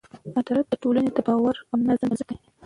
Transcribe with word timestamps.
عدالت 0.37 0.67
د 0.71 0.73
ټولنې 0.83 1.11
د 1.13 1.19
باور 1.27 1.55
او 1.69 1.75
نظم 1.87 2.07
بنسټ 2.11 2.27
دی. 2.29 2.37